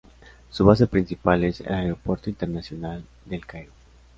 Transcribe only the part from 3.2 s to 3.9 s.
de El Cairo.